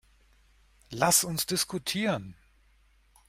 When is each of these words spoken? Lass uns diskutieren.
Lass 0.89 1.23
uns 1.23 1.45
diskutieren. 1.45 2.35